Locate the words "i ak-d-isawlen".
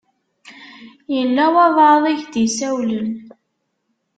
2.07-3.09